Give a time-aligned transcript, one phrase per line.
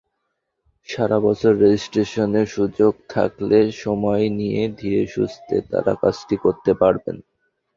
[0.89, 7.17] সারা বছর রেজিস্ট্রেশনের সুযোগ থাকলে সময় নিয়ে ধীরেসুস্থে তাঁরা কাজটি করতে পারবেন।